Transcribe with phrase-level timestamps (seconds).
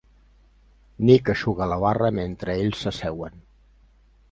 [1.09, 3.41] Nick eixuga la barra mentre ells s'asseuen.